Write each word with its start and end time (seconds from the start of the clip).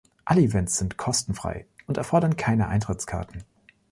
Alle 0.25 0.41
Events 0.41 0.79
sind 0.79 0.97
kostenfrei 0.97 1.67
und 1.85 1.97
erfordern 1.97 2.35
keine 2.35 2.67
Eintrittskarten. 2.69 3.43